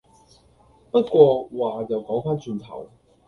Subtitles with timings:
[0.89, 2.89] 不過話又講番轉頭